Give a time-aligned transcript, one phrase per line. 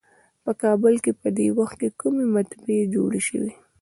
[0.43, 3.51] په کابل کې په دې وخت کومې مطبعې جوړې شوې.